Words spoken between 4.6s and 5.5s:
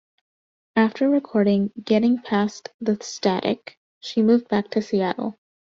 to Seattle.